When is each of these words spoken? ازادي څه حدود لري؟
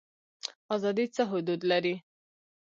ازادي 0.75 1.05
څه 1.15 1.23
حدود 1.31 1.61
لري؟ 1.71 1.95